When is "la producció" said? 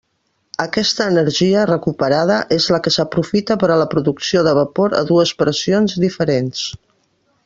3.83-4.43